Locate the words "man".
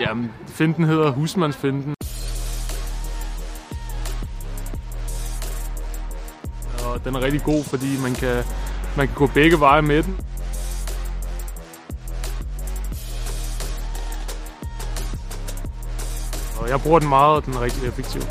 8.02-8.14, 8.96-9.06